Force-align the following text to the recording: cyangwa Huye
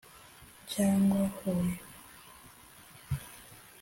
cyangwa 0.71 1.21
Huye 1.35 1.75